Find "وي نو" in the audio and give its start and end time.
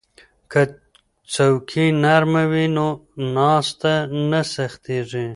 2.51-2.87